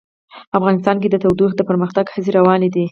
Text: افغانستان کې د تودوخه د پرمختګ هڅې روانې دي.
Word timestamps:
افغانستان 0.57 0.95
کې 1.01 1.07
د 1.11 1.15
تودوخه 1.23 1.55
د 1.57 1.61
پرمختګ 1.69 2.05
هڅې 2.13 2.31
روانې 2.37 2.69
دي. 2.73 2.79